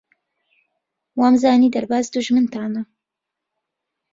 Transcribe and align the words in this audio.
وامزانی 1.19 1.73
دەرباز 1.75 2.05
دوژمنتانە. 2.13 2.81